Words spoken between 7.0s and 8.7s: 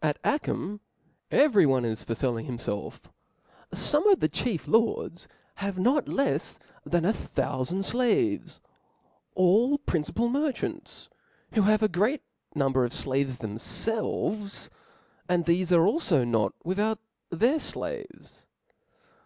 a thoufand(0 !>»»»• flaves,